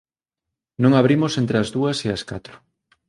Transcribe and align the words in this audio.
Non 0.81 0.91
abrimos 0.99 1.33
entre 1.41 1.57
as 1.63 1.69
dúas 1.75 1.97
e 2.07 2.09
as 2.15 2.21
catro 2.29 2.55